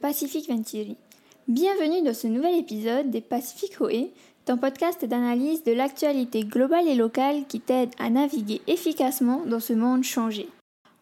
[0.00, 0.96] Pacific Venturi.
[1.46, 4.08] Bienvenue dans ce nouvel épisode des Pacific OE,
[4.46, 9.74] ton podcast d'analyse de l'actualité globale et locale qui t'aide à naviguer efficacement dans ce
[9.74, 10.48] monde changé.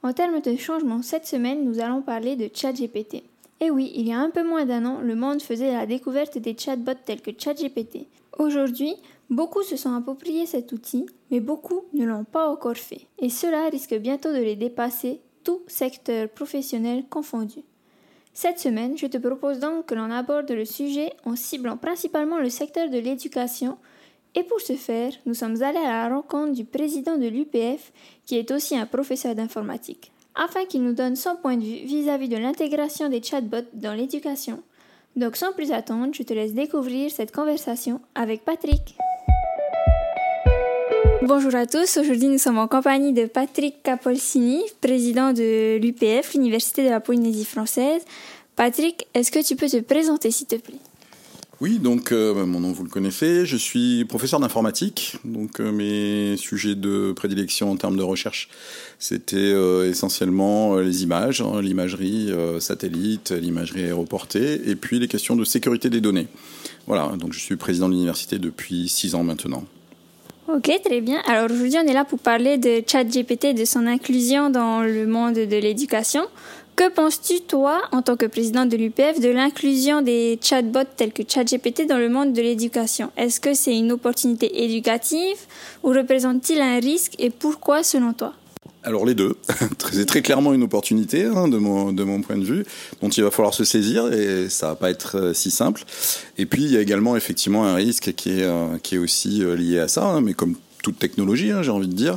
[0.02, 3.22] En termes de changement, cette semaine, nous allons parler de ChatGPT.
[3.60, 6.38] Et oui, il y a un peu moins d'un an, le monde faisait la découverte
[6.38, 8.06] des chatbots tels que ChatGPT.
[8.38, 8.94] Aujourd'hui,
[9.30, 13.02] beaucoup se sont appropriés cet outil, mais beaucoup ne l'ont pas encore fait.
[13.20, 17.62] Et cela risque bientôt de les dépasser, tout secteur professionnel confondu.
[18.40, 22.50] Cette semaine, je te propose donc que l'on aborde le sujet en ciblant principalement le
[22.50, 23.78] secteur de l'éducation.
[24.36, 27.90] Et pour ce faire, nous sommes allés à la rencontre du président de l'UPF,
[28.26, 32.28] qui est aussi un professeur d'informatique, afin qu'il nous donne son point de vue vis-à-vis
[32.28, 34.62] de l'intégration des chatbots dans l'éducation.
[35.16, 38.96] Donc sans plus attendre, je te laisse découvrir cette conversation avec Patrick.
[41.28, 46.84] Bonjour à tous, aujourd'hui nous sommes en compagnie de Patrick Capolsini, président de l'UPF, l'Université
[46.84, 48.00] de la Polynésie française.
[48.56, 50.78] Patrick, est-ce que tu peux te présenter s'il te plaît?
[51.60, 55.70] Oui, donc euh, bah, mon nom vous le connaissez, je suis professeur d'informatique, donc euh,
[55.70, 58.48] mes sujets de prédilection en termes de recherche,
[58.98, 65.44] c'était euh, essentiellement les images, hein, l'imagerie satellite, l'imagerie aéroportée, et puis les questions de
[65.44, 66.28] sécurité des données.
[66.86, 69.64] Voilà, donc je suis président de l'université depuis six ans maintenant.
[70.50, 71.20] Ok, très bien.
[71.26, 75.06] Alors aujourd'hui, on est là pour parler de ChatGPT et de son inclusion dans le
[75.06, 76.22] monde de l'éducation.
[76.74, 81.22] Que penses-tu, toi, en tant que président de l'UPF, de l'inclusion des chatbots tels que
[81.28, 83.10] ChatGPT dans le monde de l'éducation?
[83.18, 85.36] Est-ce que c'est une opportunité éducative
[85.82, 88.32] ou représente-t-il un risque et pourquoi selon toi?
[88.88, 89.36] Alors les deux,
[89.92, 92.64] c'est très clairement une opportunité hein, de, mon, point de vue,
[93.02, 95.84] dont il va falloir se saisir et ça va pas être euh, si simple.
[96.38, 99.44] Et puis il y a également effectivement un risque qui est, euh, qui est aussi
[99.44, 102.16] euh, lié à ça, hein, mais comme toute technologie, hein, j'ai envie de dire.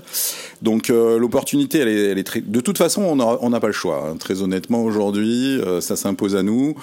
[0.61, 2.41] Donc l'opportunité, elle est très...
[2.41, 4.15] De toute façon, on n'a pas le choix.
[4.19, 6.75] Très honnêtement, aujourd'hui, ça s'impose à nous.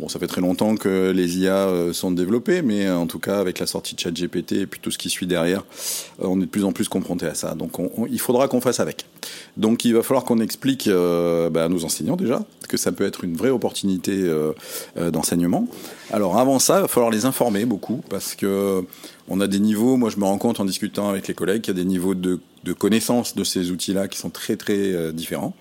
[0.00, 3.38] Bon, ça fait très longtemps que les IA euh, sont développées, mais en tout cas,
[3.38, 5.62] avec la sortie de ChatGPT et puis tout ce qui suit derrière,
[6.22, 7.54] euh, on est de plus en plus confronté à ça.
[7.54, 7.72] Donc,
[8.08, 9.04] il faudra qu'on fasse avec.
[9.58, 13.04] Donc, il va falloir qu'on explique euh, bah, à nos enseignants déjà que ça peut
[13.04, 14.32] être une vraie opportunité
[14.96, 15.66] d'enseignement.
[16.12, 18.84] Alors, avant ça, il va falloir les informer beaucoup parce que
[19.28, 19.96] on a des niveaux.
[19.96, 22.14] Moi, je me rends compte en discutant avec les collègues qu'il y a des niveaux
[22.14, 25.54] de, de connaissance de ces outils-là qui sont très très différents.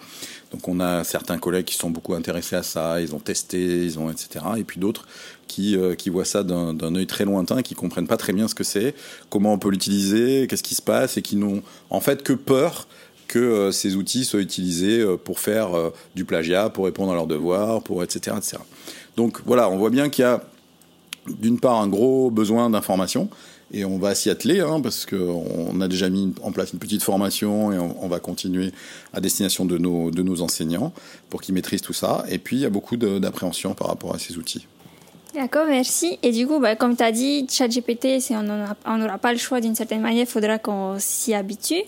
[0.52, 4.00] Donc on a certains collègues qui sont beaucoup intéressés à ça, ils ont testé, ils
[4.00, 4.46] ont etc.
[4.58, 5.06] Et puis d'autres
[5.50, 8.56] qui, euh, qui voient ça d'un œil très lointain, qui comprennent pas très bien ce
[8.56, 8.96] que c'est,
[9.30, 12.88] comment on peut l'utiliser, qu'est-ce qui se passe, et qui n'ont en fait que peur
[13.28, 15.70] que euh, ces outils soient utilisés euh, pour faire
[16.16, 18.38] du plagiat, pour répondre à leurs devoirs, pour etc.
[18.38, 18.58] etc.
[19.18, 20.42] Donc voilà, on voit bien qu'il y a
[21.28, 23.30] d'une part un gros besoin d'information
[23.72, 27.04] et on va s'y atteler, hein, parce qu'on a déjà mis en place une petite
[27.04, 28.72] formation et on, va continuer
[29.14, 30.92] à destination de nos, de nos enseignants
[31.30, 32.26] pour qu'ils maîtrisent tout ça.
[32.30, 34.66] Et puis, il y a beaucoup d'appréhension par rapport à ces outils.
[35.36, 36.18] D'accord, merci.
[36.24, 39.76] Et du coup, bah, comme tu as dit, ChatGPT, on n'aura pas le choix d'une
[39.76, 41.84] certaine manière, il faudra qu'on s'y habitue.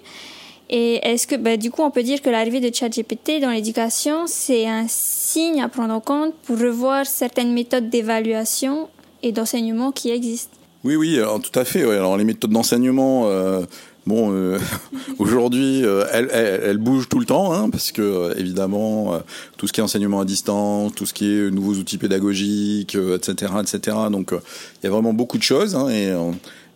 [0.70, 4.28] Et est-ce que, bah, du coup, on peut dire que l'arrivée de ChatGPT dans l'éducation,
[4.28, 8.88] c'est un signe à prendre en compte pour revoir certaines méthodes d'évaluation
[9.24, 10.61] et d'enseignement qui existent?
[10.84, 11.84] Oui, oui, tout à fait.
[11.84, 13.62] Alors les méthodes d'enseignement, euh,
[14.06, 14.58] bon, euh,
[15.20, 19.22] aujourd'hui, euh, elles, bougent tout le temps, hein, parce que évidemment,
[19.62, 23.54] tout ce qui est enseignement à distance, tout ce qui est nouveaux outils pédagogiques, etc.,
[23.62, 23.96] etc.
[24.12, 26.12] Donc, il y a vraiment beaucoup de choses, hein, et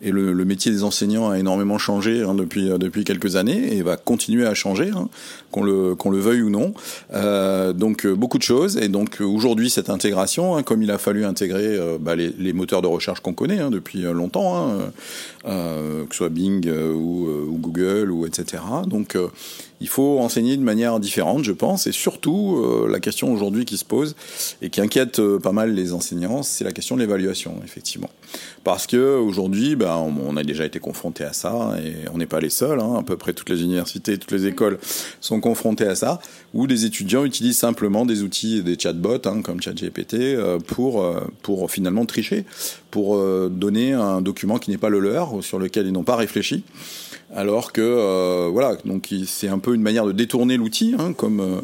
[0.02, 3.98] et le, métier des enseignants a énormément changé hein, depuis euh, quelques années et va
[3.98, 5.10] continuer à changer, hein,
[5.52, 6.74] qu'on le veuille ou non.
[7.14, 11.26] Euh, donc euh, beaucoup de choses et donc aujourd'hui cette intégration, comme il a fallu
[11.26, 14.78] intégrer euh, bah, les, moteurs de recherche qu'on connaît depuis longtemps,
[15.48, 18.62] euh, que ce soit Bing ou, ou, Google ou etc.
[18.88, 19.18] Donc
[19.82, 23.86] il faut enseigner de manière différente, je pense, et surtout la question aujourd'hui qui se
[23.86, 24.16] pose
[24.62, 28.10] et qui inquiète pas mal les enseignants, c'est la question de l'évaluation, effectivement,
[28.64, 32.40] parce que aujourd'hui, bah, on, a déjà été confronté à ça et on n'est pas
[32.40, 32.80] les seuls.
[32.80, 34.80] Hein, à peu près toutes les universités, toutes les écoles
[35.22, 36.20] sont confrontées à ça,
[36.54, 41.68] où des étudiants utilisent simplement des outils, des chatbots hein, comme ChatGPT euh, pour euh,
[41.68, 42.46] finalement tricher,
[42.92, 46.16] pour euh, donner un document qui n'est pas le leur, sur lequel ils n'ont pas
[46.16, 46.64] réfléchi
[47.34, 51.64] alors que voilà donc c'est un peu une manière de détourner l'outil hein, comme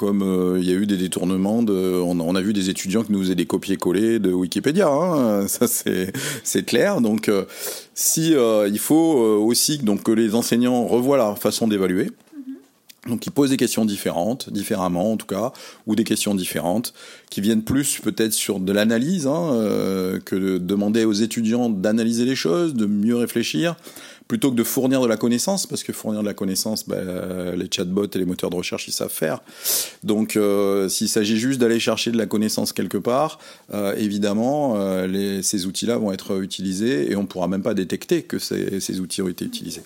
[0.00, 3.12] comme euh, il y a eu des détournements de, on, a vu des étudiants qui
[3.12, 7.02] nous faisaient des copier-coller de Wikipédia, hein, ça c'est clair.
[7.02, 7.44] Donc euh,
[7.92, 12.04] si euh, il faut aussi donc que les enseignants revoient leur façon d'évaluer.
[12.06, 13.10] Mm-hmm.
[13.10, 15.52] Donc ils posent des questions différentes, différemment en tout cas,
[15.86, 16.94] ou des questions différentes,
[17.28, 22.36] qui viennent plus peut-être sur de l'analyse, hein, que de demander aux étudiants d'analyser les
[22.36, 23.76] choses, de mieux réfléchir,
[24.30, 26.98] plutôt que de fournir de la connaissance, parce que fournir de la connaissance, bah,
[27.56, 29.40] les chatbots et les moteurs de recherche, ils savent faire.
[30.04, 33.40] Donc, euh, s'il s'agit juste d'aller chercher de la connaissance quelque part,
[33.74, 38.22] euh, évidemment, euh, ces outils-là vont être utilisés et on ne pourra même pas détecter
[38.22, 39.82] que ces, outils ont été utilisés.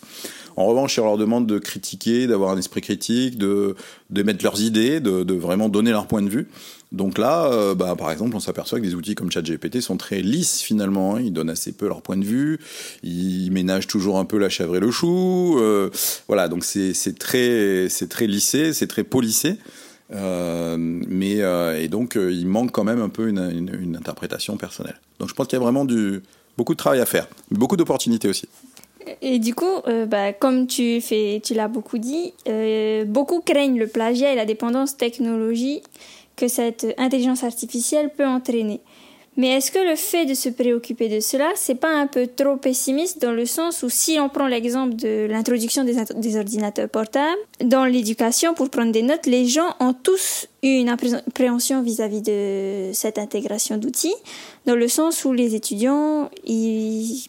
[0.57, 3.75] En revanche, on leur demande de critiquer, d'avoir un esprit critique, de,
[4.11, 6.49] de mettre leurs idées, de vraiment donner leur point de vue.
[6.95, 10.21] Donc là, euh, bah, par exemple, on s'aperçoit que des outils comme ChatGPT sont très
[10.21, 11.17] lisses finalement.
[11.17, 11.23] Hein.
[11.23, 12.61] Ils donnent assez peu leur point de vue.
[13.03, 15.57] Ils ménagent toujours un peu la chèvre et le chou.
[15.59, 15.91] Euh,
[16.29, 19.57] voilà, donc c'est très, c'est très lissé, c'est très polissé.
[20.13, 21.39] Euh, mais
[21.83, 25.01] et donc il manque quand même un peu une, interprétation personnelle.
[25.19, 26.23] Donc je pense qu'il y a vraiment du,
[26.57, 28.49] beaucoup de travail à faire, beaucoup d'opportunités aussi.
[29.23, 33.79] Et du coup, euh, bah, comme tu, fais, tu l'as beaucoup dit, euh, beaucoup craignent
[33.79, 35.85] le plagiat et la dépendance technologique
[36.37, 38.81] que cette intelligence artificielle peut entraîner.
[39.37, 42.57] Mais est-ce que le fait de se préoccuper de cela, c'est pas un peu trop
[42.57, 47.85] pessimiste dans le sens où si on prend l'exemple de l'introduction des, ordinateurs portables, dans
[47.85, 53.19] l'éducation pour prendre des notes, les gens ont tous eu une appréhension vis-à-vis de cette
[53.19, 54.15] intégration d'outils,
[54.67, 57.29] dans le sens où les étudiants, ils,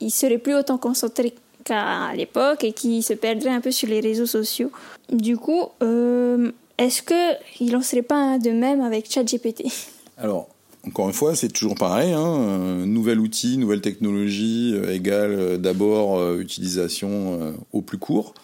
[0.00, 4.00] ils seraient plus autant concentrés qu'à l'époque et qui se perdraient un peu sur les
[4.00, 4.70] réseaux sociaux.
[5.10, 9.64] Du coup, euh, est-ce qu'il n'en serait pas de même avec ChatGPT?
[10.18, 10.48] Alors,
[10.86, 12.12] encore une fois, c'est toujours pareil.
[12.12, 17.08] Hein, nouvel outil, nouvelle technologie euh, égale euh, d'abord euh, utilisation
[17.40, 18.34] euh, au plus court.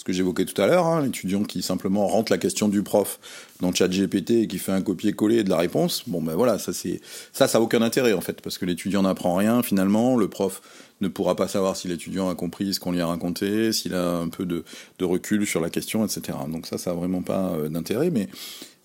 [0.00, 3.20] Ce que j'évoquais tout à l'heure, hein, l'étudiant qui simplement rentre la question du prof
[3.60, 6.04] dans ChatGPT et qui fait un copier-coller de la réponse.
[6.06, 7.02] Bon, ben voilà, ça c'est
[7.34, 10.16] ça, ça a aucun intérêt en fait, parce que l'étudiant n'apprend rien finalement.
[10.16, 10.62] Le prof
[11.02, 14.16] ne pourra pas savoir si l'étudiant a compris ce qu'on lui a raconté, s'il a
[14.16, 14.64] un peu de,
[14.98, 16.38] de, recul sur la question, etc.
[16.48, 18.30] Donc ça, ça a vraiment pas d'intérêt, mais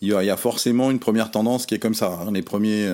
[0.02, 2.20] il y, a, forcément une première tendance qui est comme ça.
[2.22, 2.32] Hein.
[2.34, 2.94] Les premiers,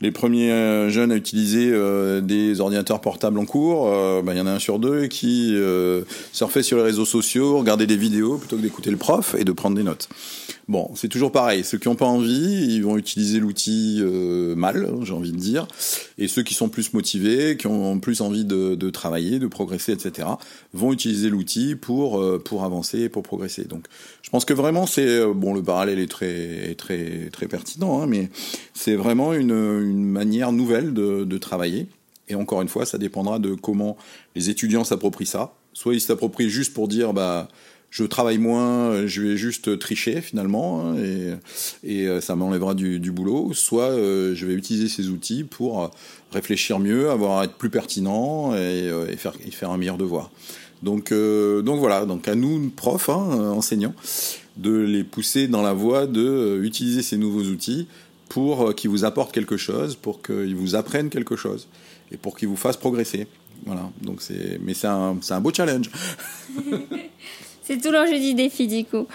[0.00, 4.40] les premiers jeunes à utiliser euh, des ordinateurs portables en cours, euh, ben, il y
[4.40, 6.02] en a un sur deux qui euh,
[6.32, 9.52] surfait sur les réseaux sociaux, regardait des vidéos plutôt que d'écouter le prof et de
[9.52, 10.08] prendre des notes.
[10.66, 11.62] Bon, c'est toujours pareil.
[11.62, 15.66] Ceux qui n'ont pas envie, ils vont utiliser l'outil euh, mal, j'ai envie de dire.
[16.16, 19.92] Et ceux qui sont plus motivés, qui ont plus envie de, de travailler, de progresser,
[19.92, 20.26] etc.,
[20.72, 23.64] vont utiliser l'outil pour euh, pour avancer, pour progresser.
[23.64, 23.84] Donc,
[24.22, 25.52] je pense que vraiment, c'est euh, bon.
[25.52, 26.33] Le parallèle est très
[26.76, 28.28] très très pertinent, hein, mais
[28.72, 31.86] c'est vraiment une, une manière nouvelle de, travailler.
[32.28, 33.96] Et encore une fois, ça dépendra de comment
[34.34, 35.54] les étudiants s'approprient ça.
[35.72, 37.48] Soit ils s'approprient juste pour dire, bah
[37.90, 41.34] je travaille moins, euh, je vais juste tricher finalement, hein, et,
[41.84, 43.52] et, euh, ça m'enlèvera du, du, boulot.
[43.52, 45.90] Soit euh, je vais utiliser ces outils pour
[46.32, 50.30] réfléchir mieux, avoir être plus pertinent et, et faire, faire un meilleur devoir.
[50.84, 53.94] Donc, euh, donc voilà, donc à nous, profs, hein, enseignants,
[54.56, 57.88] de les pousser dans la voie de utiliser ces nouveaux outils
[58.28, 61.68] pour qu'ils vous apportent quelque chose, pour qu'ils vous apprennent quelque chose
[62.12, 63.26] et pour qu'ils vous fassent progresser.
[63.66, 65.90] Voilà, donc c'est, mais c'est un, c'est un beau challenge.
[67.66, 69.06] C'est tout l'enjeu du défi du coup.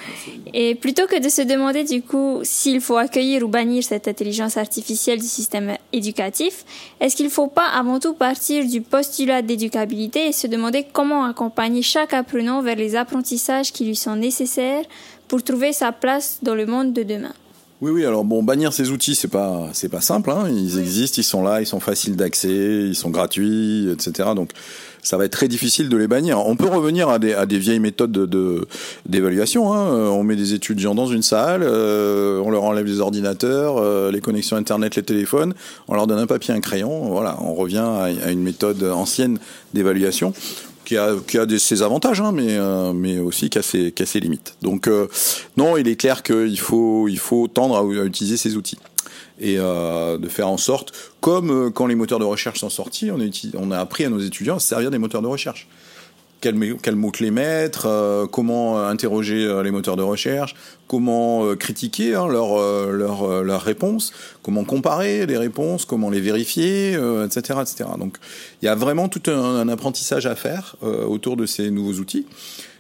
[0.56, 4.58] Et plutôt que de se demander du coup s'il faut accueillir ou bannir cette intelligence
[4.58, 6.66] artificielle du système éducatif,
[7.00, 11.26] est-ce qu'il ne faut pas avant tout partir du postulat d'éducabilité et se demander comment
[11.26, 14.86] accompagner chaque apprenant vers les apprentissages qui lui sont nécessaires
[15.30, 17.34] pour trouver sa place dans le monde de demain
[17.82, 18.06] oui, oui.
[18.06, 20.32] Alors bon, bannir ces outils, c'est pas, c'est pas simple.
[20.32, 20.50] Hein.
[20.50, 24.32] Ils existent, ils sont là, ils sont faciles d'accès, ils sont gratuits, etc.
[24.36, 24.52] Donc,
[25.02, 26.46] ça va être très difficile de les bannir.
[26.46, 28.68] On peut revenir à des, à des vieilles méthodes de,
[29.06, 29.74] d'évaluation.
[29.74, 29.94] Hein.
[30.10, 34.20] On met des étudiants dans une salle, euh, on leur enlève les ordinateurs, euh, les
[34.20, 35.54] connexions internet, les téléphones,
[35.88, 37.08] on leur donne un papier, un crayon.
[37.12, 39.40] Voilà, on revient à, à une méthode ancienne
[39.74, 40.34] d'évaluation
[40.86, 44.20] qui a, qui a des, ses avantages, hein, mais, euh, mais aussi qui a ses,
[44.20, 44.56] limites.
[44.62, 45.08] Donc euh,
[45.58, 48.78] non, il est clair qu'il faut, il faut tendre à, utiliser ces outils
[49.40, 53.20] et euh, de faire en sorte, comme quand les moteurs de recherche sont sortis, on
[53.20, 53.24] a,
[53.56, 55.68] on a appris à nos étudiants à se servir des moteurs de recherche
[56.42, 60.56] quel, quel mots-clés mettre, euh, comment interroger euh, les moteurs de recherche,
[60.88, 62.58] comment euh, critiquer hein, leurs
[62.92, 66.94] leur, euh, réponses, comment comparer les réponses, comment les vérifier,
[67.26, 67.90] etc., etc.
[67.98, 68.18] Donc
[68.62, 72.26] il y a vraiment tout un, apprentissage à faire autour de ces nouveaux outils.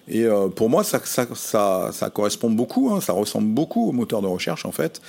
[0.08, 0.25] Et
[0.56, 4.28] pour moi, ça, ça, ça, ça correspond beaucoup, hein, ça ressemble beaucoup aux moteurs de
[4.28, 5.01] recherche en fait.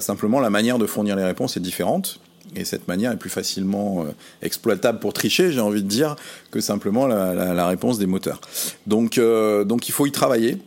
[0.00, 2.20] simplement, la manière de fournir les réponses est différente.
[2.56, 4.10] Et cette manière est plus facilement euh,
[4.42, 6.16] exploitable pour tricher, j'ai envie de dire,
[6.50, 8.40] que simplement la, la, la réponse des moteurs.
[8.86, 10.58] Donc, euh, donc il faut y travailler.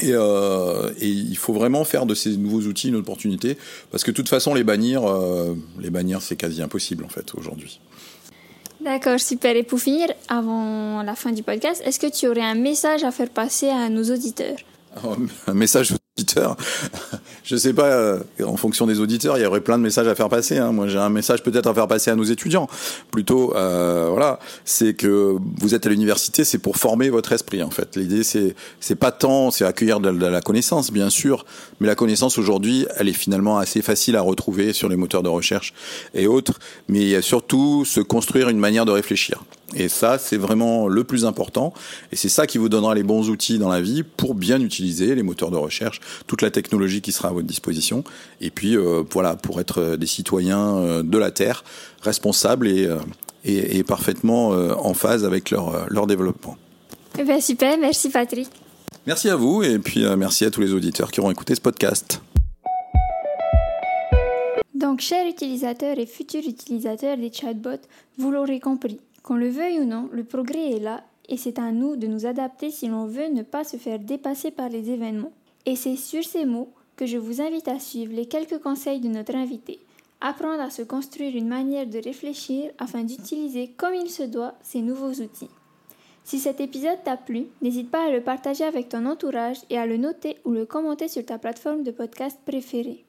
[0.00, 3.58] Et, euh, et, il faut vraiment faire de ces nouveaux outils une opportunité,
[3.90, 7.34] parce que de toute façon, les bannir, euh, les bannir, c'est quasi impossible en fait
[7.34, 7.80] aujourd'hui.
[8.80, 9.56] D'accord, super.
[9.56, 13.10] Et pour finir, avant la fin du podcast, est-ce que tu aurais un message à
[13.10, 14.58] faire passer à nos auditeurs?
[15.46, 16.56] Un message aux auditeurs?
[17.48, 20.14] Je sais pas, euh, en fonction des auditeurs, il y aurait plein de messages à
[20.14, 20.58] faire passer.
[20.58, 20.70] Hein.
[20.70, 22.68] Moi, j'ai un message peut-être à faire passer à nos étudiants.
[23.10, 27.62] Plutôt, euh, voilà, c'est que vous êtes à l'université, c'est pour former votre esprit.
[27.62, 31.46] En fait, l'idée, c'est c'est pas tant, c'est accueillir de, la connaissance, bien sûr,
[31.80, 35.30] mais la connaissance aujourd'hui, elle est finalement assez facile à retrouver sur les moteurs de
[35.30, 35.72] recherche
[36.12, 36.58] et autres.
[36.88, 39.42] Mais il y a surtout se construire une manière de réfléchir.
[39.74, 41.74] Et ça, c'est vraiment le plus important.
[42.10, 45.14] Et c'est ça qui vous donnera les bons outils dans la vie pour bien utiliser
[45.14, 48.02] les moteurs de recherche, toute la technologie qui sera à votre disposition.
[48.40, 51.64] Et puis, euh, voilà, pour être des citoyens euh, de la Terre,
[52.00, 52.96] responsables et, euh,
[53.44, 56.56] et, et parfaitement en phase avec leur, leur développement.
[57.18, 58.48] Eh ben super, merci Patrick.
[59.06, 62.20] Merci à vous et puis merci à tous les auditeurs qui auront écouté ce podcast.
[64.74, 67.82] Donc, chers utilisateurs et futurs utilisateurs des chatbots,
[68.16, 71.70] vous l'aurez compris, qu'on le veuille ou non, le progrès est là et c'est à
[71.70, 75.32] nous de nous adapter si l'on veut ne pas se faire dépasser par les événements.
[75.66, 79.08] Et c'est sur ces mots que je vous invite à suivre les quelques conseils de
[79.08, 79.80] notre invité.
[80.22, 84.80] Apprendre à se construire une manière de réfléchir afin d'utiliser comme il se doit ces
[84.80, 85.50] nouveaux outils.
[86.24, 89.84] Si cet épisode t'a plu, n'hésite pas à le partager avec ton entourage et à
[89.84, 93.04] le noter ou le commenter sur ta plateforme de podcast préférée.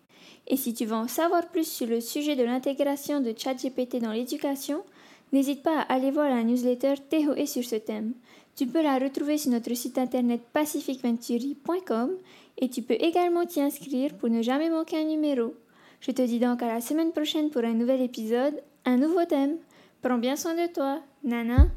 [0.48, 4.12] Et si tu veux en savoir plus sur le sujet de l'intégration de ChatGPT dans
[4.12, 4.84] l'éducation,
[5.32, 8.14] N'hésite pas à aller voir la newsletter TOE sur ce thème.
[8.56, 12.12] Tu peux la retrouver sur notre site internet pacificventuri.com
[12.58, 15.54] et tu peux également t'y inscrire pour ne jamais manquer un numéro.
[16.02, 19.58] Je te dis donc à la semaine prochaine pour un nouvel épisode, un nouveau thème.
[20.02, 21.02] Prends bien soin de toi.
[21.24, 21.68] Nana.